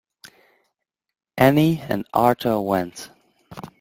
[1.37, 3.11] Annie and Arthur went.